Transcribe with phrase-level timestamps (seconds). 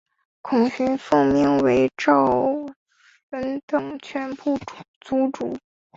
[0.41, 2.73] 孔循奉命将赵
[3.29, 4.57] 虔等全部
[4.99, 5.55] 族诛。